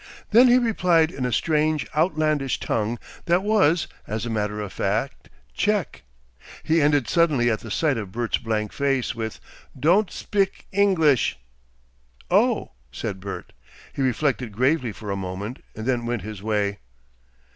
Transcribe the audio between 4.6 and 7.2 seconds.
fact, Czech. He ended